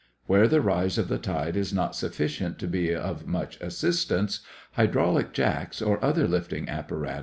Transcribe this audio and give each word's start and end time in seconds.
Where 0.25 0.47
the 0.47 0.61
rise 0.61 0.97
of 0.97 1.09
the 1.09 1.19
tide 1.19 1.55
is 1.55 1.71
not 1.71 1.95
sufficient 1.95 2.57
to 2.57 2.67
be 2.67 2.91
of 2.91 3.27
much 3.27 3.61
assistance, 3.61 4.39
hydraulic 4.71 5.31
jacks 5.31 5.79
or 5.79 6.03
other 6.03 6.27
lifting 6.27 6.67
apparatus 6.67 7.09
are 7.09 7.17
used. 7.19 7.19